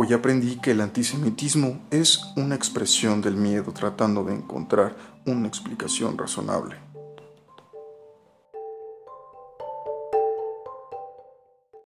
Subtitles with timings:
[0.00, 4.94] Hoy aprendí que el antisemitismo es una expresión del miedo tratando de encontrar
[5.26, 6.76] una explicación razonable.